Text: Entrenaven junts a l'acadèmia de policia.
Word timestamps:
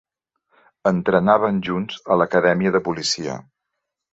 Entrenaven 0.91 1.61
junts 1.67 1.99
a 2.15 2.17
l'acadèmia 2.23 2.73
de 2.77 2.85
policia. 2.89 3.37